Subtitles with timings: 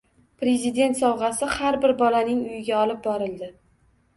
[0.43, 3.53] “Prezident sovg‘asi” har bir bolaning uyiga olib borildi